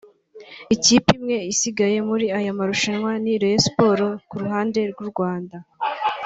[0.75, 5.57] Ikipe imwe isigaye muri aya marushanwa ni Rayon Sports ku ruhande rw’u Rwanda